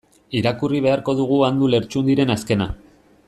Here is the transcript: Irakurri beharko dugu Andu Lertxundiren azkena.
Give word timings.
Irakurri 0.37 0.79
beharko 0.85 1.15
dugu 1.19 1.37
Andu 1.49 1.69
Lertxundiren 1.75 2.33
azkena. 2.39 2.69